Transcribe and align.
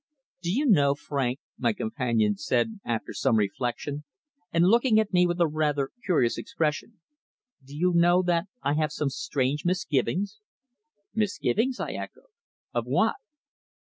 "Do 0.41 0.51
you 0.51 0.65
know, 0.65 0.95
Frank," 0.95 1.39
my 1.59 1.73
companion 1.73 2.35
said 2.35 2.79
after 2.83 3.13
some 3.13 3.35
reflection, 3.35 4.03
and 4.51 4.65
looking 4.65 4.99
at 4.99 5.13
me 5.13 5.27
with 5.27 5.39
a 5.39 5.45
rather 5.45 5.91
curious 6.03 6.39
expression 6.39 7.01
"do 7.63 7.77
you 7.77 7.93
know 7.93 8.23
that 8.23 8.47
I 8.63 8.73
have 8.73 8.91
some 8.91 9.09
strange 9.11 9.63
misgivings?" 9.63 10.39
"Misgivings!" 11.13 11.79
I 11.79 11.91
echoed. 11.91 12.31
"Of 12.73 12.85
what?" 12.87 13.17